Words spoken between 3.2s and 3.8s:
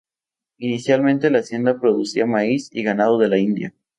la India.